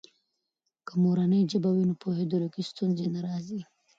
[0.85, 3.61] که مورنۍ ژبه وي، نو پوهیدلو کې ستونزې نه راځي.